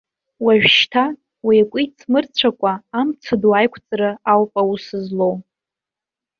[0.45, 1.03] Уажәшьҭа,
[1.45, 5.35] уи акәиц мырцәакәа, амца ду аиқәҵара ауп аус злоу.